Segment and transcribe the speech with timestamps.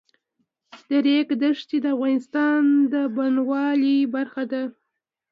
[0.87, 2.61] د ریګ دښتې د افغانستان
[2.91, 4.63] د بڼوالۍ برخه ده.